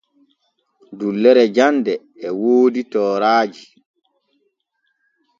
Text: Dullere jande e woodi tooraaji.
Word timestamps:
Dullere 0.97 1.43
jande 1.55 1.93
e 2.27 2.29
woodi 2.39 2.81
tooraaji. 2.91 3.63